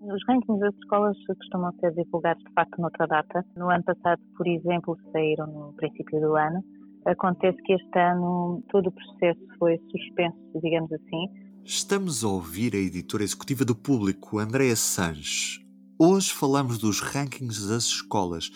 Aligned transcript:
Os 0.00 0.22
rankings 0.28 0.60
das 0.60 0.74
escolas 0.76 1.16
costumam 1.26 1.72
ser 1.80 1.92
divulgados 1.92 2.42
de 2.44 2.52
facto 2.52 2.80
noutra 2.80 3.06
data. 3.06 3.44
No 3.56 3.68
ano 3.68 3.82
passado, 3.82 4.20
por 4.36 4.46
exemplo, 4.46 4.96
saíram 5.12 5.46
no 5.48 5.72
princípio 5.72 6.20
do 6.20 6.36
ano. 6.36 6.64
Acontece 7.04 7.60
que 7.62 7.72
este 7.72 7.98
ano 7.98 8.62
todo 8.70 8.88
o 8.88 8.92
processo 8.92 9.40
foi 9.58 9.78
suspenso, 9.90 10.38
digamos 10.62 10.92
assim. 10.92 11.26
Estamos 11.64 12.22
a 12.22 12.28
ouvir 12.28 12.74
a 12.74 12.78
editora 12.78 13.24
executiva 13.24 13.64
do 13.64 13.74
Público, 13.74 14.38
Andréa 14.38 14.76
Sanches. 14.76 15.60
Hoje 15.98 16.32
falamos 16.32 16.78
dos 16.78 17.00
rankings 17.00 17.68
das 17.68 17.84
escolas, 17.84 18.50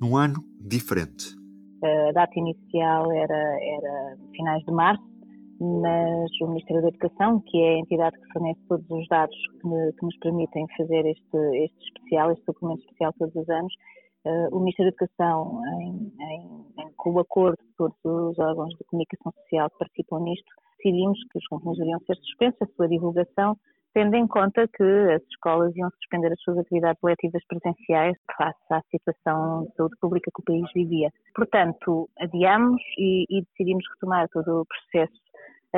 num 0.00 0.16
ano 0.16 0.42
diferente. 0.58 1.36
A 1.84 2.12
data 2.12 2.32
inicial 2.36 3.12
era, 3.12 3.36
era 3.36 4.16
finais 4.34 4.64
de 4.64 4.72
março, 4.72 5.04
mas 5.60 6.30
o 6.40 6.48
Ministério 6.48 6.82
da 6.82 6.88
Educação, 6.88 7.40
que 7.46 7.58
é 7.58 7.74
a 7.74 7.78
entidade 7.78 8.18
que 8.18 8.32
fornece 8.32 8.60
todos 8.68 8.90
os 8.90 9.06
dados 9.08 9.36
que, 9.60 9.92
que 9.98 10.04
nos 10.04 10.16
permitem 10.18 10.66
fazer 10.76 11.06
este, 11.06 11.64
este 11.64 11.84
especial, 11.84 12.32
este 12.32 12.44
documento 12.46 12.80
especial 12.80 13.12
todos 13.18 13.34
os 13.34 13.48
anos, 13.48 13.72
uh, 14.26 14.56
o 14.56 14.60
Ministério 14.60 14.92
da 14.92 15.04
Educação, 15.04 15.60
em, 15.80 16.12
em, 16.20 16.82
em, 16.82 16.92
com 16.96 17.12
o 17.12 17.20
acordo 17.20 17.58
de 17.62 17.74
todos 17.76 17.96
os 18.04 18.38
órgãos 18.38 18.74
de 18.74 18.84
comunicação 18.84 19.32
social 19.32 19.70
que 19.70 19.78
participam 19.78 20.20
nisto, 20.20 20.52
decidimos 20.78 21.18
que 21.30 21.38
os 21.38 21.44
rankings 21.50 21.78
deveriam 21.78 22.00
ser 22.00 22.16
suspensos, 22.16 22.62
a 22.62 22.76
sua 22.76 22.88
divulgação, 22.88 23.56
tendo 23.96 24.14
em 24.14 24.26
conta 24.26 24.68
que 24.68 24.84
as 24.84 25.22
escolas 25.22 25.74
iam 25.74 25.88
suspender 25.92 26.30
as 26.30 26.40
suas 26.42 26.58
atividades 26.58 27.00
letivas 27.02 27.42
presenciais 27.46 28.14
face 28.36 28.60
à 28.70 28.82
situação 28.90 29.64
de 29.64 29.74
saúde 29.74 29.96
pública 29.98 30.30
que 30.34 30.42
o 30.42 30.44
país 30.44 30.70
vivia. 30.74 31.10
Portanto, 31.34 32.06
adiamos 32.18 32.82
e, 32.98 33.24
e 33.30 33.42
decidimos 33.42 33.82
retomar 33.94 34.28
todo 34.28 34.60
o 34.60 34.66
processo 34.66 35.14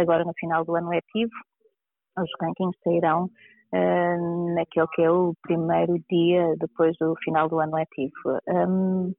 agora 0.00 0.24
no 0.24 0.32
final 0.38 0.64
do 0.64 0.76
ano 0.76 0.90
letivo. 0.90 1.32
Os 2.18 2.30
rankings 2.40 2.76
sairão 2.82 3.24
uh, 3.72 4.54
naquele 4.54 4.88
que 4.94 5.02
é 5.02 5.10
o 5.10 5.34
primeiro 5.42 5.94
dia 6.10 6.54
depois 6.58 6.96
do 6.98 7.14
final 7.24 7.48
do 7.48 7.60
ano 7.60 7.76
letivo. 7.76 8.38
Um, 8.48 9.14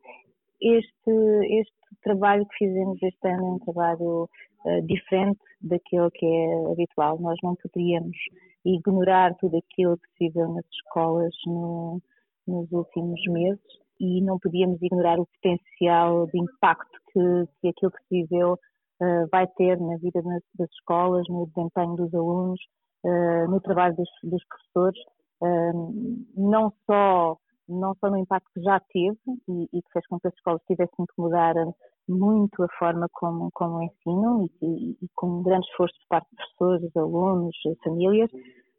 este, 0.61 1.59
este 1.59 1.73
trabalho 2.03 2.45
que 2.47 2.65
fizemos 2.65 3.01
este 3.01 3.27
ano 3.27 3.45
é 3.45 3.51
um 3.51 3.59
trabalho 3.59 4.29
uh, 4.65 4.81
diferente 4.85 5.39
daquele 5.61 6.09
que 6.11 6.25
é 6.25 6.71
habitual. 6.71 7.19
Nós 7.19 7.37
não 7.43 7.55
poderíamos 7.55 8.17
ignorar 8.65 9.35
tudo 9.35 9.57
aquilo 9.57 9.97
que 9.97 10.07
se 10.17 10.27
viveu 10.27 10.53
nas 10.53 10.65
escolas 10.65 11.33
no, 11.45 12.01
nos 12.47 12.71
últimos 12.71 13.21
meses 13.27 13.61
e 13.99 14.21
não 14.21 14.39
podíamos 14.39 14.81
ignorar 14.81 15.19
o 15.19 15.27
potencial 15.27 16.27
de 16.27 16.39
impacto 16.39 16.99
que, 17.11 17.19
que 17.61 17.67
aquilo 17.69 17.91
que 17.91 18.03
se 18.07 18.21
viveu 18.23 18.57
vai 19.31 19.47
ter 19.55 19.79
na 19.79 19.97
vida 19.97 20.21
das, 20.57 20.69
escolas, 20.71 21.25
no 21.29 21.47
desempenho 21.47 21.95
dos 21.95 22.13
alunos, 22.13 22.59
uh, 23.05 23.49
no 23.49 23.61
trabalho 23.61 23.95
dos, 23.95 24.09
dos 24.23 24.43
professores, 24.45 24.99
uh, 25.41 26.25
não 26.35 26.73
só 26.85 27.37
não 27.67 27.93
só 27.99 28.09
no 28.09 28.17
impacto 28.17 28.49
que 28.51 28.61
já 28.61 28.79
teve 28.91 29.17
e, 29.47 29.63
e, 29.71 29.81
que 29.81 29.91
fez 29.93 30.07
com 30.07 30.19
que 30.19 30.27
as 30.27 30.33
escolas 30.33 30.61
tivessem 30.67 31.05
que 31.05 31.21
mudar 31.21 31.53
muito 32.07 32.63
a 32.63 32.67
forma 32.79 33.07
como, 33.13 33.49
como 33.53 33.83
ensinam 33.83 34.43
e, 34.43 34.65
e, 34.65 34.97
e 35.03 35.07
com 35.15 35.27
um 35.27 35.43
grande 35.43 35.67
esforço 35.67 35.93
por 35.99 36.17
parte 36.17 36.29
de 36.31 36.35
professores, 36.37 36.97
alunos, 36.97 37.55
famílias, 37.83 38.31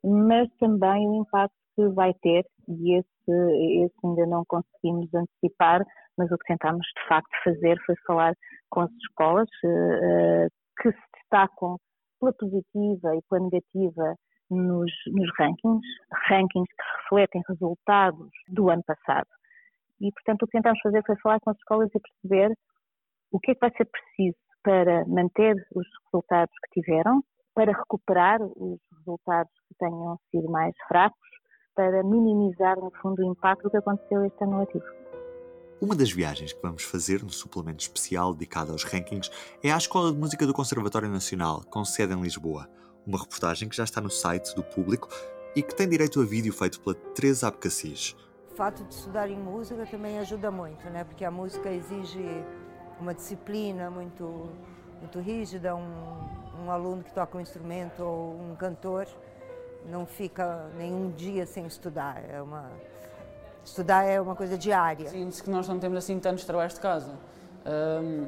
mas 0.03 0.49
também 0.59 1.09
o 1.09 1.23
impacto 1.23 1.55
que 1.77 1.89
vai 1.91 2.13
ter, 2.15 2.45
e 2.69 2.99
esse, 2.99 3.85
esse 3.85 3.95
ainda 4.05 4.27
não 4.27 4.45
conseguimos 4.47 5.09
antecipar, 5.15 5.85
mas 6.19 6.31
o 6.33 6.39
que 6.39 6.47
tentámos 6.47 6.85
de 6.85 7.09
facto 7.09 7.31
fazer 7.45 7.79
foi 7.87 7.95
falar 8.07 8.35
com 8.71 8.81
as 8.81 8.91
escolas 8.93 9.49
uh, 9.65 10.49
que 10.81 10.91
se 10.91 11.05
destacam 11.15 11.77
pela 12.19 12.33
positiva 12.33 13.17
e 13.17 13.23
pela 13.29 13.43
negativa 13.43 14.15
nos, 14.51 14.91
nos 15.07 15.31
rankings, 15.39 15.87
rankings 16.29 16.69
que 16.69 17.03
refletem 17.03 17.43
resultados 17.49 18.31
do 18.49 18.71
ano 18.71 18.83
passado. 18.85 19.29
E, 20.01 20.11
portanto, 20.13 20.43
o 20.43 20.47
que 20.47 20.53
tentámos 20.53 20.81
fazer 20.83 21.03
foi 21.07 21.17
falar 21.23 21.41
com 21.41 21.51
as 21.51 21.57
escolas 21.59 21.91
e 21.95 22.01
perceber 22.01 22.53
o 23.33 23.39
que 23.39 23.53
é 23.53 23.55
que 23.55 23.61
vai 23.61 23.71
ser 23.77 23.85
preciso 23.87 24.39
para 24.63 25.05
manter 25.07 25.55
os 25.75 25.87
resultados 26.07 26.55
que 26.65 26.81
tiveram, 26.81 27.23
para 27.55 27.73
recuperar 27.73 28.41
os 28.43 28.79
resultados 28.99 29.53
que 29.69 29.75
tenham 29.79 30.19
sido 30.31 30.51
mais 30.51 30.75
fracos, 30.89 31.19
para 31.75 32.03
minimizar, 32.03 32.77
no 32.79 32.91
fundo, 33.01 33.23
o 33.23 33.33
impacto 33.33 33.65
do 33.65 33.71
que 33.71 33.77
aconteceu 33.77 34.25
este 34.25 34.45
ano 34.45 34.61
letivo. 34.61 34.85
Uma 35.81 35.97
das 35.97 36.13
viagens 36.13 36.53
que 36.53 36.61
vamos 36.61 36.83
fazer 36.83 37.23
no 37.23 37.31
suplemento 37.31 37.81
especial 37.83 38.35
dedicado 38.35 38.71
aos 38.71 38.85
rankings 38.85 39.31
é 39.65 39.73
à 39.73 39.79
Escola 39.79 40.13
de 40.13 40.19
Música 40.19 40.47
do 40.47 40.53
Conservatório 40.53 41.09
Nacional, 41.09 41.65
com 41.71 41.87
sede 41.87 42.13
em 42.13 42.21
Lisboa. 42.21 42.69
Uma 43.07 43.19
reportagem 43.19 43.67
que 43.67 43.75
já 43.75 43.85
está 43.85 43.99
no 43.99 44.11
site 44.11 44.55
do 44.55 44.63
público 44.63 45.09
e 45.57 45.63
que 45.63 45.75
tem 45.75 45.89
direito 45.89 46.21
a 46.21 46.25
vídeo 46.27 46.53
feito 46.53 46.79
pela 46.83 46.95
Teresa 46.95 47.49
Abcacis. 47.49 48.15
O 48.53 48.55
fato 48.55 48.85
de 48.85 48.93
estudar 48.93 49.31
em 49.31 49.39
música 49.39 49.87
também 49.87 50.19
ajuda 50.19 50.51
muito, 50.51 50.85
né? 50.91 51.03
porque 51.03 51.25
a 51.25 51.31
música 51.31 51.73
exige 51.73 52.45
uma 53.01 53.15
disciplina 53.15 53.91
muito, 53.91 54.51
muito 55.01 55.19
rígida. 55.19 55.75
Um, 55.75 56.63
um 56.63 56.71
aluno 56.71 57.03
que 57.03 57.15
toca 57.15 57.39
um 57.39 57.41
instrumento 57.41 58.03
ou 58.03 58.39
um 58.39 58.55
cantor 58.55 59.07
não 59.87 60.05
fica 60.05 60.71
nenhum 60.77 61.11
dia 61.11 61.47
sem 61.47 61.65
estudar. 61.65 62.23
É 62.29 62.43
uma, 62.43 62.71
estudar 63.65 64.05
é 64.05 64.21
uma 64.21 64.35
coisa 64.35 64.57
diária. 64.57 65.09
Sinto-se 65.11 65.43
que 65.43 65.51
nós 65.51 65.69
não 65.69 65.79
temos 65.79 65.99
assim 65.99 66.19
tantos 66.19 66.45
trabalhos 66.45 66.75
de 66.75 66.81
casa. 66.81 67.13
Um, 67.67 68.27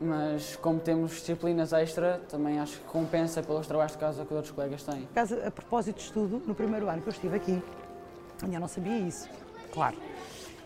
mas 0.00 0.56
como 0.56 0.80
temos 0.80 1.12
disciplinas 1.12 1.72
extra, 1.72 2.20
também 2.28 2.58
acho 2.58 2.78
que 2.78 2.84
compensa 2.84 3.42
pelos 3.42 3.66
trabalhos 3.66 3.92
de 3.92 3.98
casa 3.98 4.24
que 4.24 4.34
outros 4.34 4.52
colegas 4.52 4.82
têm. 4.82 5.08
A 5.46 5.50
propósito 5.50 5.96
de 5.96 6.02
estudo, 6.02 6.42
no 6.46 6.54
primeiro 6.54 6.88
ano 6.88 7.00
que 7.00 7.08
eu 7.08 7.12
estive 7.12 7.36
aqui, 7.36 7.62
ainda 8.42 8.58
não 8.58 8.68
sabia 8.68 8.98
isso, 8.98 9.28
claro. 9.72 9.96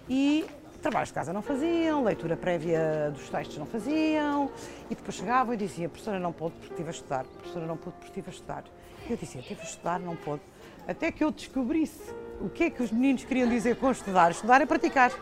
E 0.09 0.47
Trabalhos 0.83 1.09
de 1.09 1.15
casa 1.15 1.33
não 1.33 1.43
faziam, 1.43 2.05
leitura 2.05 2.37
prévia 2.37 3.11
dos 3.13 3.29
textos 3.29 3.59
não 3.59 3.67
faziam, 3.67 4.51
e 4.89 4.95
depois 4.95 5.17
chegavam 5.17 5.53
e 5.53 5.57
diziam, 5.57 5.91
professora 5.91 6.21
não 6.21 6.33
pode 6.33 6.55
porque 6.55 6.73
estive 6.73 6.89
a 6.89 6.93
estudar, 6.93 7.25
professora 7.25 7.67
não 7.67 7.77
pode 7.77 7.97
porque 7.97 8.07
estive 8.07 8.29
a 8.29 8.33
estudar. 8.33 8.65
Eu 9.11 9.17
dizia, 9.17 9.41
estive 9.41 9.61
a 9.61 9.65
estudar, 9.65 9.99
não 9.99 10.15
pode. 10.15 10.43
Até 10.87 11.11
que 11.11 11.25
eu 11.25 11.33
descobrisse 11.33 12.15
o 12.41 12.49
que 12.49 12.65
é 12.65 12.71
que 12.71 12.83
os 12.83 12.93
meninos 12.93 13.25
queriam 13.25 13.49
dizer 13.49 13.77
com 13.77 13.91
estudar. 13.91 14.31
Estudar 14.31 14.61
é 14.61 14.67
praticar, 14.67 15.13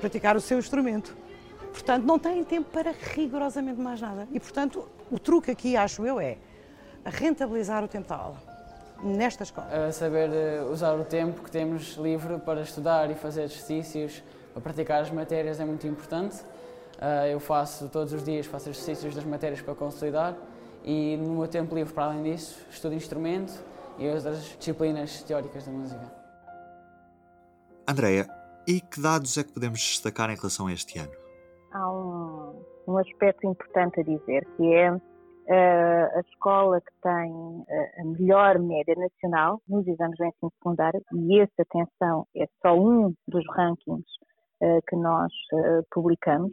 praticar 0.00 0.36
o 0.36 0.40
seu 0.40 0.58
instrumento. 0.58 1.14
Portanto, 1.70 2.04
não 2.04 2.18
têm 2.18 2.42
tempo 2.42 2.70
para 2.70 2.92
rigorosamente 2.92 3.80
mais 3.80 4.00
nada. 4.00 4.26
E, 4.32 4.40
portanto, 4.40 4.88
o 5.10 5.18
truque 5.18 5.50
aqui, 5.50 5.76
acho 5.76 6.06
eu, 6.06 6.18
é 6.18 6.38
rentabilizar 7.04 7.84
o 7.84 7.88
tempo 7.88 8.08
da 8.08 8.16
aula 8.16 8.54
nesta 9.02 9.42
escola. 9.42 9.92
saber 9.92 10.30
eh, 10.32 10.62
usar 10.70 10.94
o 10.94 11.04
tempo 11.04 11.42
que 11.42 11.50
temos 11.50 11.96
livre 11.96 12.38
para 12.38 12.62
estudar 12.62 13.10
e 13.10 13.14
fazer 13.14 13.42
exercícios, 13.42 14.22
para 14.54 14.62
praticar 14.62 15.02
as 15.02 15.10
matérias 15.10 15.60
é 15.60 15.64
muito 15.64 15.86
importante. 15.86 16.40
Uh, 16.96 17.26
eu 17.30 17.40
faço 17.40 17.88
todos 17.90 18.12
os 18.12 18.24
dias, 18.24 18.46
faço 18.46 18.70
exercícios 18.70 19.14
das 19.14 19.24
matérias 19.24 19.60
para 19.60 19.74
consolidar 19.74 20.36
e 20.84 21.16
no 21.16 21.34
meu 21.34 21.48
tempo 21.48 21.74
livre, 21.74 21.92
para 21.92 22.04
além 22.04 22.22
disso, 22.22 22.64
estudo 22.70 22.94
instrumento 22.94 23.52
e 23.98 24.08
outras 24.08 24.56
disciplinas 24.58 25.22
teóricas 25.22 25.66
da 25.66 25.72
música. 25.72 26.12
Andreia, 27.88 28.26
e 28.66 28.80
que 28.80 29.00
dados 29.00 29.36
é 29.36 29.44
que 29.44 29.52
podemos 29.52 29.80
destacar 29.80 30.30
em 30.30 30.36
relação 30.36 30.68
a 30.68 30.72
este 30.72 30.98
ano? 30.98 31.12
Há 31.72 31.92
um, 31.92 32.62
um 32.86 32.98
aspecto 32.98 33.46
importante 33.46 34.00
a 34.00 34.02
dizer, 34.02 34.46
que 34.56 34.74
é 34.74 34.92
uh, 34.92 34.98
a 36.16 36.20
escola 36.20 36.80
que 36.80 36.92
tem 37.02 37.30
uh, 37.32 37.66
a 38.00 38.04
melhor 38.04 38.58
média 38.58 38.94
nacional 38.94 39.60
nos 39.68 39.86
exames 39.86 40.16
de 40.16 40.26
ensino 40.26 40.52
secundário, 40.58 41.02
e 41.12 41.40
esse, 41.40 41.52
atenção, 41.58 42.26
é 42.36 42.46
só 42.62 42.74
um 42.74 43.14
dos 43.26 43.44
rankings 43.54 44.06
uh, 44.22 44.33
que 44.86 44.96
nós 44.96 45.32
publicamos. 45.90 46.52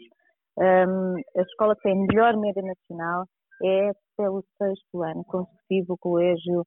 Um, 0.58 1.16
a 1.38 1.42
escola 1.42 1.76
que 1.76 1.84
tem 1.84 2.06
melhor 2.08 2.36
média 2.38 2.62
nacional 2.62 3.26
é, 3.64 3.92
pelo 4.18 4.44
sexto 4.58 5.04
ano 5.04 5.24
consecutivo, 5.26 5.94
o 5.94 5.98
Colégio 5.98 6.66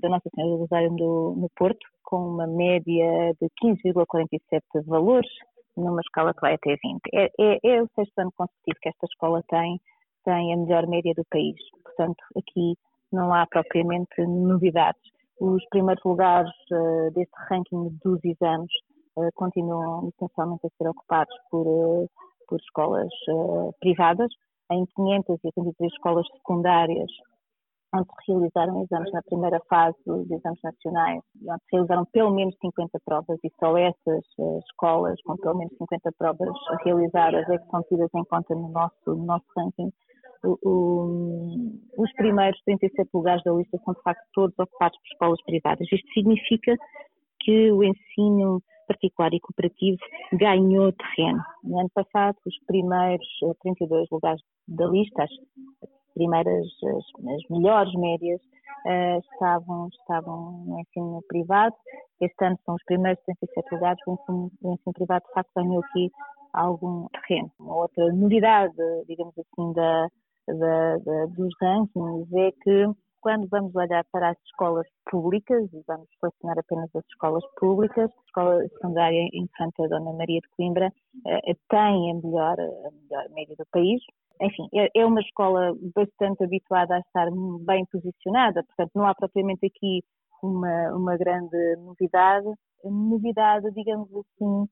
da 0.00 0.08
Nossa 0.08 0.28
Senhora 0.34 0.54
do 0.54 0.60
Rosário 0.62 0.90
no, 0.90 1.36
no 1.36 1.48
Porto, 1.56 1.86
com 2.04 2.16
uma 2.16 2.46
média 2.46 3.32
de 3.40 3.48
15,47 3.62 4.84
valores, 4.84 5.30
numa 5.76 6.00
escala 6.00 6.34
que 6.34 6.40
vai 6.40 6.54
até 6.54 6.70
20. 6.70 7.00
É, 7.14 7.30
é, 7.40 7.58
é 7.62 7.82
o 7.82 7.88
sexto 7.94 8.18
ano 8.18 8.32
consecutivo 8.36 8.78
que 8.82 8.88
esta 8.88 9.06
escola 9.06 9.42
tem 9.48 9.80
tem 10.24 10.52
a 10.52 10.56
melhor 10.56 10.86
média 10.86 11.12
do 11.16 11.24
país. 11.30 11.56
Portanto, 11.82 12.22
aqui 12.36 12.76
não 13.12 13.32
há 13.32 13.46
propriamente 13.46 14.24
novidades. 14.26 15.02
Os 15.40 15.64
primeiros 15.70 16.02
lugares 16.04 16.52
uh, 16.70 17.10
deste 17.12 17.34
ranking 17.48 17.98
dos 18.04 18.20
exames 18.24 18.70
continuam 19.34 20.08
essencialmente 20.08 20.66
a 20.66 20.70
ser 20.76 20.88
ocupados 20.88 21.34
por, 21.50 21.66
uh, 21.66 22.10
por 22.48 22.58
escolas 22.58 23.08
privadas. 23.80 24.28
Em 24.70 24.86
583 24.96 25.92
escolas 25.92 26.26
secundárias, 26.28 27.10
onde 27.94 28.08
se 28.24 28.32
realizaram 28.32 28.82
exames 28.82 29.12
na 29.12 29.22
primeira 29.22 29.60
fase 29.68 29.98
dos 30.06 30.30
exames 30.30 30.60
nacionais, 30.64 31.22
onde 31.46 31.60
se 31.64 31.72
realizaram 31.72 32.06
pelo 32.06 32.30
menos 32.30 32.56
50 32.58 32.98
provas, 33.04 33.38
e 33.44 33.50
só 33.60 33.76
essas 33.76 34.24
escolas 34.66 35.20
com 35.22 35.36
pelo 35.36 35.58
menos 35.58 35.76
50 35.76 36.10
provas 36.16 36.48
realizadas 36.84 37.46
é 37.50 37.58
que 37.58 37.70
são 37.70 37.82
tidas 37.82 38.08
em 38.14 38.24
conta 38.24 38.54
no 38.54 38.68
nosso, 38.70 38.94
no 39.06 39.26
nosso 39.26 39.44
ranking 39.56 39.92
o, 40.44 41.78
os 41.96 42.12
primeiros 42.14 42.60
37 42.64 43.08
lugares 43.14 43.42
da 43.44 43.52
lista 43.52 43.78
são 43.84 43.94
de 43.94 44.02
facto 44.02 44.22
todos 44.32 44.58
ocupados 44.58 44.98
por 44.98 45.06
escolas 45.06 45.42
privadas. 45.44 45.86
Isto 45.90 46.12
significa 46.12 46.76
que 47.40 47.70
o 47.72 47.82
ensino 47.82 48.62
particular 48.86 49.32
e 49.32 49.40
cooperativo 49.40 49.98
ganhou 50.32 50.92
terreno. 50.92 51.42
No 51.64 51.80
ano 51.80 51.90
passado, 51.94 52.36
os 52.46 52.58
primeiros 52.66 53.26
32 53.62 54.08
lugares 54.10 54.40
da 54.68 54.86
lista, 54.86 55.24
as 55.24 55.30
primeiras, 56.14 56.66
as, 56.66 57.32
as 57.34 57.42
melhores 57.50 57.92
médias, 57.94 58.40
uh, 58.86 59.18
estavam, 59.32 59.88
estavam 59.88 60.64
no 60.66 60.80
ensino 60.80 61.22
privado. 61.28 61.74
Este 62.20 62.44
ano 62.44 62.58
são 62.64 62.74
os 62.74 62.84
primeiros 62.84 63.22
37 63.24 63.74
lugares, 63.74 64.00
o 64.06 64.12
ensino, 64.12 64.50
o 64.62 64.74
ensino 64.74 64.92
privado 64.92 65.24
de 65.26 65.32
facto 65.32 65.50
ganhou 65.56 65.80
aqui 65.80 66.10
algum 66.52 67.06
terreno. 67.08 67.50
Uma 67.58 67.76
outra 67.76 68.12
novidade, 68.12 68.74
digamos 69.06 69.34
assim, 69.38 69.72
da, 69.72 70.06
da, 70.48 70.96
da, 70.98 71.26
dos 71.26 71.54
rankings 71.60 72.28
é 72.36 72.52
que 72.62 72.86
quando 73.22 73.48
vamos 73.48 73.74
olhar 73.74 74.04
para 74.12 74.30
as 74.30 74.36
escolas 74.44 74.86
públicas, 75.08 75.72
e 75.72 75.82
vamos 75.86 76.08
selecionar 76.20 76.58
apenas 76.58 76.90
as 76.94 77.04
escolas 77.06 77.44
públicas, 77.56 78.10
a 78.10 78.22
Escola 78.26 78.68
Secundária 78.68 79.28
Infanta 79.32 79.88
Dona 79.88 80.12
Maria 80.12 80.40
de 80.40 80.48
Coimbra 80.56 80.92
eh, 81.26 81.54
tem 81.70 82.10
a 82.10 82.14
melhor, 82.14 82.60
a 82.60 82.90
melhor 82.90 83.30
média 83.30 83.54
do 83.56 83.64
país. 83.70 84.02
Enfim, 84.40 84.66
é, 84.74 84.88
é 84.94 85.06
uma 85.06 85.20
escola 85.20 85.72
bastante 85.94 86.42
habituada 86.42 86.96
a 86.96 86.98
estar 86.98 87.30
bem 87.64 87.86
posicionada, 87.86 88.64
portanto 88.64 88.90
não 88.96 89.06
há 89.06 89.14
propriamente 89.14 89.66
aqui 89.66 90.02
uma, 90.42 90.92
uma 90.94 91.16
grande 91.16 91.76
novidade. 91.76 92.48
A 92.84 92.90
novidade, 92.90 93.70
digamos 93.70 94.08
assim, 94.12 94.68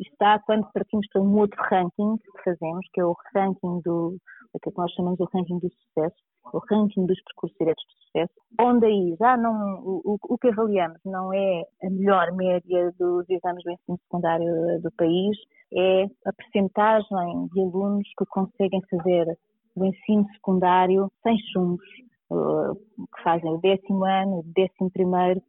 está 0.00 0.38
quando 0.40 0.70
partimos 0.72 1.06
para 1.10 1.22
um 1.22 1.38
outro 1.38 1.58
ranking 1.62 2.18
que 2.18 2.42
fazemos, 2.44 2.86
que 2.92 3.00
é 3.00 3.04
o 3.04 3.16
ranking 3.34 3.80
do, 3.80 4.18
o 4.52 4.58
que 4.58 4.70
nós 4.76 4.90
chamamos 4.92 5.18
de 5.18 5.24
ranking 5.32 5.58
do 5.58 5.68
sucesso, 5.70 6.16
o 6.52 6.58
ranking 6.70 7.06
dos 7.06 7.22
percursos 7.22 7.56
diretos 7.58 7.84
de 7.84 8.04
sucesso, 8.04 8.32
onde 8.60 8.86
aí 8.86 9.16
já 9.18 9.36
não, 9.36 9.80
o, 9.84 10.18
o 10.28 10.38
que 10.38 10.48
avaliamos 10.48 10.98
não 11.04 11.32
é 11.32 11.62
a 11.82 11.90
melhor 11.90 12.32
média 12.32 12.92
dos 12.98 13.28
exames 13.28 13.62
do 13.64 13.70
ensino 13.70 13.98
secundário 14.02 14.80
do 14.82 14.90
país, 14.92 15.36
é 15.72 16.04
a 16.26 16.32
percentagem 16.32 17.46
de 17.52 17.60
alunos 17.60 18.08
que 18.18 18.24
conseguem 18.26 18.80
fazer 18.90 19.38
o 19.76 19.84
ensino 19.84 20.26
secundário 20.34 21.10
sem 21.22 21.36
chumbos, 21.52 21.86
eh, 22.32 22.72
que 23.16 23.22
fazem 23.22 23.52
o 23.52 23.58
décimo 23.58 24.04
ano, 24.04 24.40
o 24.40 24.44
décimo 24.54 24.90
primeiro, 24.90 25.40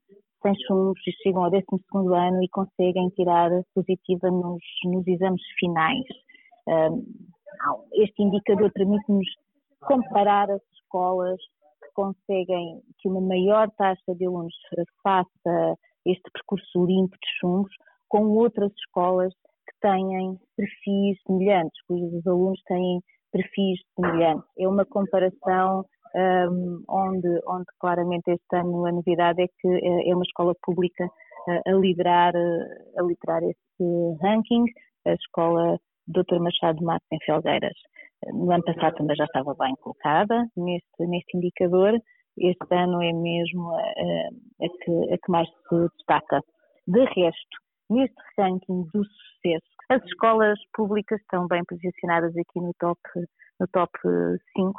sem 0.42 0.53
chumbos 0.68 1.01
e 1.07 1.12
chegam 1.24 1.44
ao 1.44 1.51
décimo 1.51 1.80
segundo 1.80 2.13
ano 2.13 2.44
e 2.44 2.50
conseguem 2.50 3.09
tirar 3.09 3.50
positiva 3.74 4.30
nos, 4.30 4.63
nos 4.86 5.07
exames 5.07 5.42
finais. 5.59 6.06
Este 7.93 8.23
indicador 8.23 8.71
permite-nos 8.71 9.27
comparar 9.81 10.49
as 10.49 10.61
escolas 10.73 11.39
que 11.83 11.91
conseguem 11.93 12.81
que 12.99 13.09
uma 13.09 13.21
maior 13.21 13.69
taxa 13.71 14.15
de 14.15 14.25
alunos 14.25 14.53
faça 15.03 15.77
este 16.05 16.29
percurso 16.31 16.85
limpo 16.85 17.15
de 17.15 17.39
chumbos 17.39 17.71
com 18.09 18.25
outras 18.29 18.71
escolas 18.73 19.33
que 19.33 19.79
têm 19.81 20.39
perfis 20.55 21.21
semelhantes, 21.25 21.81
cujos 21.88 22.25
alunos 22.27 22.61
têm 22.67 23.01
perfis 23.31 23.79
semelhantes. 23.95 24.49
É 24.57 24.67
uma 24.67 24.85
comparação 24.85 25.85
um, 26.15 26.83
onde, 26.89 27.41
onde 27.47 27.65
claramente 27.79 28.31
este 28.31 28.55
ano 28.55 28.85
a 28.85 28.91
novidade 28.91 29.41
é 29.41 29.47
que 29.47 29.67
eh, 29.67 30.09
é 30.09 30.13
uma 30.13 30.23
escola 30.23 30.53
pública 30.61 31.05
uh, 31.05 31.61
a 31.65 31.71
liderar, 31.71 32.33
uh, 32.35 32.99
a 32.99 33.03
liderar 33.03 33.43
este 33.43 34.17
ranking, 34.21 34.65
a 35.05 35.13
escola 35.13 35.79
Dr. 36.07 36.39
Machado 36.39 36.83
Matos 36.83 37.07
em 37.12 37.19
Felgueiras. 37.25 37.77
No 38.33 38.51
ano 38.51 38.63
passado 38.63 38.95
também 38.95 39.15
já 39.15 39.25
estava 39.25 39.53
bem 39.56 39.75
colocada 39.81 40.45
neste, 40.56 41.07
neste 41.07 41.38
indicador. 41.38 42.00
Este 42.38 42.75
ano 42.75 43.01
é 43.01 43.12
mesmo 43.12 43.71
a, 43.71 43.81
a, 43.81 44.69
que, 44.83 45.13
a 45.13 45.18
que 45.18 45.31
mais 45.31 45.48
se 45.48 45.88
destaca. 45.98 46.42
De 46.88 47.03
resto, 47.06 47.57
neste 47.89 48.15
ranking 48.38 48.83
do 48.94 49.03
sucesso, 49.03 49.71
as 49.89 50.03
escolas 50.06 50.59
públicas 50.74 51.19
estão 51.19 51.48
bem 51.48 51.63
posicionadas 51.65 52.31
aqui 52.38 52.59
no 52.59 52.74
top, 52.80 53.00
no 53.59 53.68
top 53.68 53.92
5. 54.56 54.74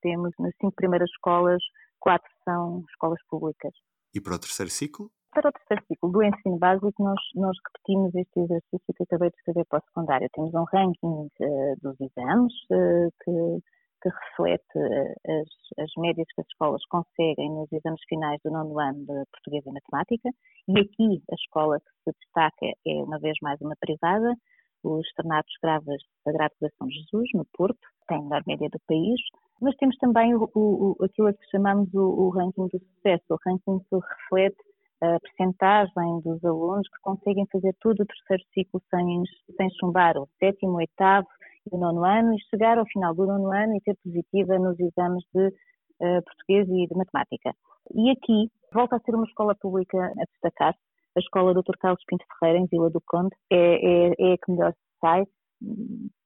Temos 0.00 0.32
nas 0.38 0.52
cinco 0.60 0.74
primeiras 0.76 1.10
escolas, 1.10 1.62
quatro 1.98 2.30
são 2.44 2.84
escolas 2.90 3.20
públicas. 3.28 3.72
E 4.14 4.20
para 4.20 4.36
o 4.36 4.38
terceiro 4.38 4.70
ciclo? 4.70 5.10
Para 5.32 5.48
o 5.48 5.52
terceiro 5.52 5.84
ciclo 5.86 6.10
do 6.10 6.22
ensino 6.22 6.58
básico, 6.58 7.02
nós, 7.02 7.20
nós 7.34 7.56
repetimos 7.66 8.14
este 8.14 8.40
exercício 8.40 8.94
que 8.94 9.02
acabei 9.02 9.30
de 9.30 9.36
escrever 9.36 9.64
para 9.66 9.78
o 9.78 9.84
secundário. 9.86 10.28
Temos 10.32 10.54
um 10.54 10.64
ranking 10.64 11.28
uh, 11.40 11.76
dos 11.82 12.00
exames 12.00 12.52
uh, 12.70 13.12
que, 13.22 13.62
que, 14.02 14.08
reflete 14.08 14.78
uh, 14.78 15.40
as, 15.40 15.84
as, 15.84 15.90
médias 15.98 16.26
que 16.34 16.40
as 16.40 16.46
escolas 16.46 16.84
conseguem 16.86 17.50
nos 17.50 17.70
exames 17.72 18.00
finais 18.08 18.40
do 18.44 18.50
nono 18.50 18.78
ano 18.78 19.00
de 19.00 19.24
português 19.32 19.64
e 19.66 19.72
matemática. 19.72 20.30
E 20.68 20.80
aqui 20.80 21.22
a 21.30 21.34
escola 21.34 21.78
que 21.80 22.10
se 22.10 22.16
destaca 22.18 22.66
é, 22.66 23.02
uma 23.02 23.18
vez 23.18 23.36
mais, 23.42 23.60
uma 23.60 23.76
privada, 23.78 24.34
os 24.82 25.06
Externatos 25.06 25.52
Gravas 25.62 26.02
Sagrado 26.24 26.54
Coração 26.58 26.88
Jesus, 26.88 27.28
no 27.34 27.44
Porto, 27.56 27.80
tem 28.08 28.18
a 28.18 28.22
melhor 28.22 28.42
média 28.46 28.68
do 28.70 28.80
país, 28.86 29.20
mas 29.60 29.74
temos 29.76 29.96
também 29.98 30.34
o, 30.34 30.48
o, 30.54 30.96
aquilo 31.04 31.32
que 31.34 31.50
chamamos 31.50 31.92
o, 31.92 32.00
o 32.00 32.28
ranking 32.30 32.68
do 32.68 32.78
sucesso, 32.78 33.24
o 33.30 33.38
ranking 33.44 33.78
que 33.80 33.96
reflete 33.96 34.56
a 35.00 35.18
percentagem 35.20 36.20
dos 36.24 36.42
alunos 36.44 36.88
que 36.88 37.00
conseguem 37.02 37.46
fazer 37.52 37.74
tudo 37.80 38.02
o 38.02 38.06
terceiro 38.06 38.42
ciclo 38.54 38.82
sem, 38.90 39.22
sem 39.56 39.70
chumbar 39.78 40.16
o 40.16 40.28
sétimo, 40.38 40.76
oitavo 40.76 41.26
e 41.70 41.74
o 41.74 41.78
nono 41.78 42.04
ano 42.04 42.34
e 42.34 42.40
chegar 42.50 42.78
ao 42.78 42.86
final 42.86 43.14
do 43.14 43.26
nono 43.26 43.52
ano 43.52 43.76
e 43.76 43.80
ter 43.80 43.96
positiva 44.02 44.58
nos 44.58 44.78
exames 44.80 45.24
de 45.34 45.48
uh, 45.48 46.22
português 46.24 46.68
e 46.68 46.86
de 46.86 46.96
matemática. 46.96 47.54
E 47.94 48.10
aqui 48.10 48.50
volta 48.72 48.96
a 48.96 49.00
ser 49.00 49.14
uma 49.14 49.26
escola 49.26 49.54
pública 49.54 49.98
a 49.98 50.24
destacar-se. 50.24 50.80
A 51.16 51.20
escola 51.20 51.54
Dr. 51.54 51.76
Carlos 51.80 52.02
Pinto 52.06 52.24
Ferreira, 52.38 52.60
em 52.60 52.66
Vila 52.66 52.90
do 52.90 53.00
Conde, 53.06 53.34
é, 53.50 53.56
é, 53.56 54.14
é 54.18 54.32
a 54.34 54.38
que 54.38 54.50
melhor 54.50 54.72
se 54.72 54.98
sai. 55.00 55.24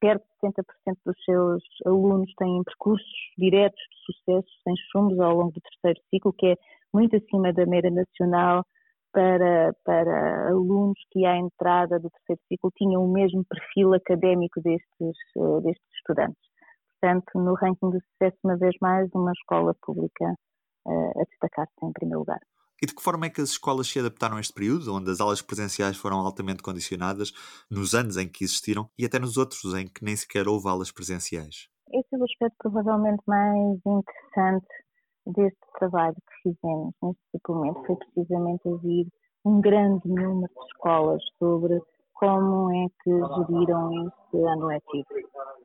Perto 0.00 0.24
de 0.42 0.48
70% 0.48 0.64
dos 1.06 1.24
seus 1.24 1.62
alunos 1.86 2.32
têm 2.34 2.64
percursos 2.64 3.06
diretos 3.38 3.78
de 3.78 4.12
sucesso, 4.12 4.48
sem 4.64 4.74
chumbos, 4.90 5.20
ao 5.20 5.36
longo 5.36 5.52
do 5.52 5.60
terceiro 5.60 6.00
ciclo, 6.10 6.32
que 6.32 6.46
é 6.46 6.56
muito 6.92 7.16
acima 7.16 7.52
da 7.52 7.66
média 7.66 7.90
nacional 7.90 8.64
para, 9.12 9.72
para 9.84 10.48
alunos 10.48 10.98
que 11.10 11.24
à 11.26 11.36
entrada 11.36 11.98
do 11.98 12.10
terceiro 12.10 12.40
ciclo 12.48 12.70
tinham 12.76 13.04
o 13.04 13.12
mesmo 13.12 13.44
perfil 13.44 13.94
académico 13.94 14.60
destes, 14.60 15.16
eh, 15.36 15.60
destes 15.62 15.86
estudantes. 15.96 16.50
Portanto, 17.00 17.30
no 17.34 17.54
ranking 17.54 17.90
do 17.90 17.98
sucesso, 18.12 18.36
uma 18.44 18.56
vez 18.56 18.74
mais, 18.80 19.08
uma 19.14 19.32
escola 19.32 19.74
pública 19.82 20.34
uh, 20.86 21.20
a 21.20 21.24
destacar-se 21.24 21.72
em 21.82 21.92
primeiro 21.92 22.20
lugar. 22.20 22.40
E 22.82 22.86
de 22.86 22.94
que 22.94 23.02
forma 23.02 23.26
é 23.26 23.30
que 23.30 23.40
as 23.40 23.50
escolas 23.50 23.88
se 23.88 23.98
adaptaram 23.98 24.36
a 24.36 24.40
este 24.40 24.52
período, 24.52 24.94
onde 24.94 25.10
as 25.10 25.20
aulas 25.20 25.40
presenciais 25.42 25.96
foram 25.96 26.18
altamente 26.18 26.62
condicionadas, 26.62 27.32
nos 27.70 27.94
anos 27.94 28.16
em 28.16 28.28
que 28.28 28.44
existiram 28.44 28.88
e 28.98 29.04
até 29.04 29.18
nos 29.18 29.36
outros 29.36 29.74
em 29.74 29.86
que 29.86 30.04
nem 30.04 30.14
sequer 30.14 30.46
houve 30.46 30.68
aulas 30.68 30.92
presenciais? 30.92 31.68
Esse 31.92 32.14
é 32.14 32.18
o 32.18 32.24
aspecto 32.24 32.56
provavelmente 32.58 33.22
mais 33.26 33.80
interessante 33.86 34.66
deste 35.32 35.60
trabalho 35.78 36.14
que 36.14 36.50
fizemos 36.50 36.94
neste 37.02 37.22
suplemento 37.32 37.84
foi 37.86 37.96
precisamente 37.96 38.68
ouvir 38.68 39.06
um 39.44 39.60
grande 39.60 40.06
número 40.08 40.52
de 40.52 40.66
escolas 40.66 41.22
sobre 41.38 41.80
como 42.14 42.70
é 42.70 42.86
que 43.02 43.10
geriram 43.10 43.90
este 44.06 44.44
ano 44.44 44.66
letivo. 44.66 45.08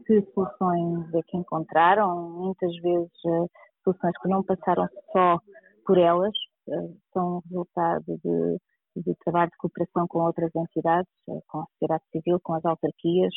Que 0.05 0.21
soluções 0.33 1.13
é 1.13 1.19
que 1.27 1.37
encontraram? 1.37 2.31
Muitas 2.31 2.73
vezes 2.77 3.11
eh, 3.25 3.45
soluções 3.83 4.13
que 4.21 4.29
não 4.29 4.41
passaram 4.43 4.87
só 5.11 5.39
por 5.85 5.97
elas, 5.97 6.33
eh, 6.69 6.89
são 7.11 7.41
resultado 7.49 8.05
de, 8.23 8.57
de 8.95 9.15
trabalho 9.25 9.51
de 9.51 9.57
cooperação 9.57 10.07
com 10.07 10.19
outras 10.19 10.51
entidades, 10.55 11.11
eh, 11.29 11.39
com 11.47 11.59
a 11.59 11.65
sociedade 11.73 12.03
civil, 12.11 12.39
com 12.41 12.53
as 12.53 12.63
autarquias. 12.63 13.33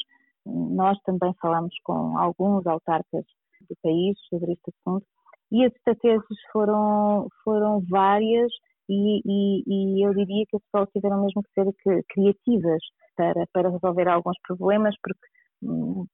Nós 0.47 0.97
também 1.03 1.35
falamos 1.41 1.75
com 1.83 2.17
alguns 2.17 2.65
autarcas 2.67 3.25
do 3.69 3.77
país 3.83 4.17
sobre 4.31 4.53
este 4.53 4.73
assunto 4.79 5.05
e 5.51 5.65
as 5.65 5.73
estratégias 5.75 6.25
foram, 6.53 7.29
foram 7.45 7.81
várias 7.89 8.53
e, 8.89 9.21
e, 9.25 9.63
e, 9.67 10.07
eu 10.07 10.15
diria 10.15 10.45
que 10.49 10.57
as 10.57 10.63
pessoas 10.71 10.89
tiveram 10.91 11.23
mesmo 11.23 11.43
que 11.43 11.53
ser 11.53 12.05
criativas 12.09 12.81
para, 13.17 13.47
para 13.53 13.71
resolver 13.71 14.09
alguns 14.09 14.37
problemas, 14.47 14.95
porque 15.03 15.21
hum, 15.63 16.07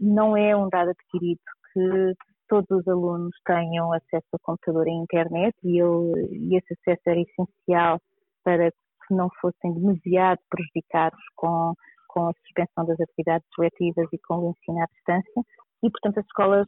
não 0.00 0.36
é 0.36 0.56
um 0.56 0.68
dado 0.68 0.90
adquirido 0.90 1.40
que 1.72 2.14
todos 2.48 2.68
os 2.70 2.88
alunos 2.88 3.34
tenham 3.44 3.92
acesso 3.92 4.26
ao 4.32 4.40
computador 4.42 4.86
e 4.86 4.92
internet 4.92 5.54
e, 5.64 5.78
eu, 5.78 6.12
e 6.30 6.56
esse 6.56 6.74
acesso 6.74 7.02
era 7.06 7.20
essencial 7.20 8.00
para 8.44 8.70
que 8.70 9.14
não 9.14 9.28
fossem 9.40 9.74
demasiado 9.74 10.38
prejudicados 10.48 11.20
com, 11.36 11.74
com 12.08 12.28
a 12.28 12.32
suspensão 12.32 12.84
das 12.86 13.00
atividades 13.00 13.48
letivas 13.58 14.08
e 14.12 14.18
com 14.18 14.38
o 14.38 14.50
ensino 14.50 14.82
à 14.82 14.86
distância. 14.86 15.42
E, 15.82 15.90
portanto, 15.90 16.18
as 16.18 16.26
escolas 16.26 16.66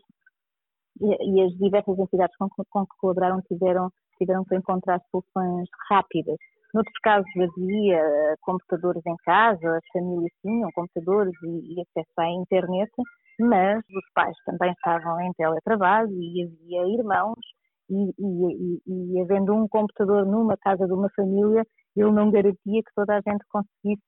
e, 1.00 1.42
as 1.42 1.52
diversas 1.58 1.98
entidades 1.98 2.36
com, 2.36 2.48
com 2.48 2.86
que 2.86 2.96
colaboraram 2.98 3.40
tiveram, 3.42 3.90
tiveram 4.18 4.44
que 4.44 4.56
encontrar 4.56 5.00
soluções 5.10 5.68
rápidas. 5.88 6.36
Noutros 6.74 6.98
casos 7.02 7.28
havia 7.36 8.02
computadores 8.40 9.02
em 9.06 9.16
casa, 9.24 9.76
as 9.76 9.84
famílias 9.92 10.32
tinham 10.40 10.70
computadores 10.74 11.34
e, 11.42 11.74
e 11.74 11.80
acesso 11.82 12.12
à 12.18 12.28
internet, 12.30 12.90
mas 13.40 13.78
os 13.78 14.12
pais 14.14 14.36
também 14.46 14.72
estavam 14.72 15.20
em 15.20 15.32
teletrabalho 15.34 16.10
e 16.10 16.44
havia 16.44 16.98
irmãos 16.98 17.38
e, 17.90 18.10
e, 18.18 18.80
e, 18.86 19.16
e 19.16 19.20
havendo 19.20 19.54
um 19.54 19.68
computador 19.68 20.24
numa 20.24 20.56
casa 20.56 20.86
de 20.86 20.92
uma 20.92 21.10
família, 21.14 21.62
ele 21.94 22.10
não 22.10 22.30
garantia 22.30 22.56
que 22.82 22.94
toda 22.94 23.16
a 23.16 23.20
gente 23.20 23.44
conseguisse 23.50 24.02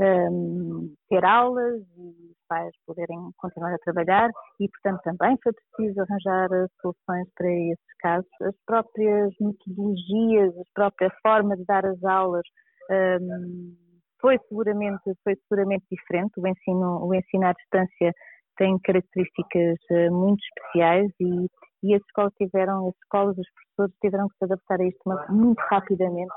um, 0.00 0.94
ter 1.08 1.24
aulas 1.24 1.82
e 1.96 2.30
os 2.30 2.36
pais 2.48 2.72
poderem 2.86 3.18
continuar 3.36 3.74
a 3.74 3.78
trabalhar 3.78 4.30
e, 4.60 4.68
portanto, 4.68 5.02
também 5.02 5.36
foi 5.42 5.52
preciso 5.52 6.00
arranjar 6.00 6.48
soluções 6.80 7.28
para 7.36 7.50
esses 7.50 7.94
casos. 8.00 8.30
As 8.42 8.54
próprias 8.64 9.34
metodologias, 9.40 10.56
a 10.56 10.62
própria 10.74 11.10
forma 11.22 11.56
de 11.56 11.64
dar 11.64 11.84
as 11.84 12.02
aulas 12.04 12.44
um, 12.90 13.76
foi 14.20 14.38
seguramente 14.48 15.02
foi 15.24 15.36
seguramente 15.48 15.84
diferente. 15.90 16.32
O 16.38 16.46
ensino 16.46 17.06
o 17.06 17.14
ensino 17.14 17.46
à 17.46 17.52
distância 17.52 18.12
tem 18.56 18.78
características 18.80 19.78
uh, 19.90 20.12
muito 20.12 20.42
especiais 20.42 21.12
e, 21.20 21.46
e 21.84 21.94
as 21.94 22.02
escolas 22.02 22.32
tiveram, 22.34 22.88
as 22.88 22.94
escolas, 23.04 23.38
os 23.38 23.46
professores 23.52 23.96
tiveram 24.00 24.28
que 24.28 24.36
se 24.36 24.44
adaptar 24.44 24.80
a 24.80 24.86
isto 24.86 25.32
muito 25.32 25.60
rapidamente. 25.70 26.34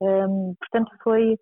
Um, 0.00 0.54
portanto, 0.58 0.90
foi 1.02 1.36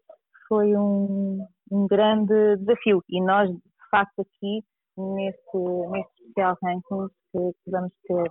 foi 0.51 0.77
um, 0.77 1.47
um 1.71 1.87
grande 1.87 2.57
desafio 2.57 3.03
e 3.09 3.23
nós, 3.23 3.49
de 3.49 3.89
facto, 3.89 4.21
aqui 4.21 4.65
neste, 4.99 5.59
neste 5.91 6.23
especial 6.23 6.59
ranking 6.61 7.09
que, 7.31 7.39
que 7.65 7.71
vamos 7.71 7.93
ter 8.03 8.31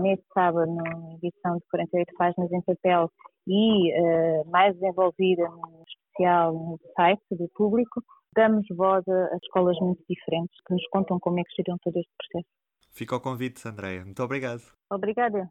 neste 0.00 0.26
sábado, 0.34 0.74
na 0.74 1.14
edição 1.22 1.56
de 1.56 1.64
48 1.70 2.14
páginas 2.16 2.52
em 2.52 2.60
papel 2.62 3.10
e 3.46 3.92
uh, 3.92 4.50
mais 4.50 4.74
desenvolvida 4.74 5.48
no 5.48 5.84
especial 5.86 6.52
no 6.52 6.80
site 6.96 7.22
do 7.30 7.48
público, 7.54 8.02
damos 8.34 8.66
voz 8.70 9.06
a, 9.08 9.36
escolas 9.36 9.78
muito 9.80 10.02
diferentes 10.08 10.56
que 10.66 10.74
nos 10.74 10.86
contam 10.88 11.18
como 11.20 11.38
é 11.38 11.42
que 11.44 11.62
geram 11.62 11.78
todo 11.78 11.96
este 11.96 12.12
processo. 12.18 12.50
Fica 12.92 13.16
o 13.16 13.20
convite, 13.20 13.68
Andréia. 13.68 14.04
Muito 14.04 14.22
obrigado. 14.22 14.62
Obrigada. 14.90 15.48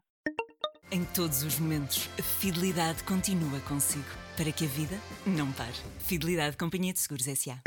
Em 0.88 1.04
todos 1.04 1.42
os 1.42 1.58
momentos, 1.58 2.08
a 2.16 2.22
fidelidade 2.22 3.02
continua 3.02 3.58
consigo, 3.60 4.04
para 4.36 4.52
que 4.52 4.64
a 4.64 4.68
vida 4.68 4.96
não 5.26 5.50
pare. 5.50 5.74
Fidelidade 5.98 6.56
Companhia 6.56 6.92
de 6.92 7.00
Seguros 7.00 7.26
S.A. 7.26 7.60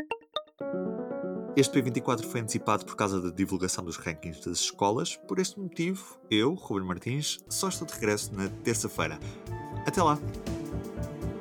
Este 1.54 1.82
P24 1.82 2.24
foi 2.24 2.40
antecipado 2.40 2.86
por 2.86 2.96
causa 2.96 3.22
da 3.22 3.30
divulgação 3.30 3.84
dos 3.84 3.98
rankings 3.98 4.46
das 4.46 4.60
escolas. 4.60 5.18
Por 5.28 5.38
este 5.38 5.60
motivo, 5.60 6.18
eu, 6.32 6.54
Ruben 6.54 6.88
Martins, 6.88 7.40
só 7.50 7.68
estou 7.68 7.86
de 7.86 7.94
regresso 7.94 8.34
na 8.34 8.48
terça-feira. 8.64 9.20
Até 9.86 10.02
lá! 10.02 10.18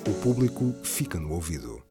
O 0.09 0.15
público 0.21 0.75
fica 0.83 1.21
no 1.21 1.33
ouvido. 1.33 1.88